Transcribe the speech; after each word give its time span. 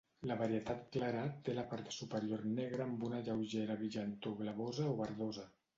La 0.29 0.35
varietat 0.37 0.87
clara 0.95 1.21
té 1.49 1.55
la 1.59 1.65
part 1.75 1.93
superior 1.97 2.45
negra 2.57 2.89
amb 2.91 3.07
una 3.11 3.23
lleugera 3.29 3.81
brillantor 3.85 4.39
blavosa 4.45 4.93
o 4.95 5.03
verdosa. 5.05 5.51